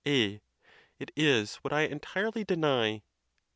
A. 0.07 0.41
It 0.97 1.11
is 1.15 1.57
what 1.57 1.71
I 1.71 1.81
entirely 1.83 2.43
deny. 2.43 3.03